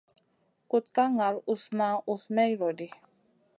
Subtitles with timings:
[0.69, 2.87] Kuɗ ka ŋal usna usna may lodi.